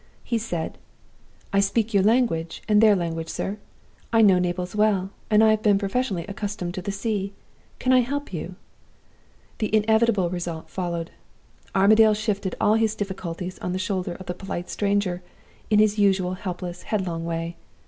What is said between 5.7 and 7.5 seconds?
professionally accustomed to the sea.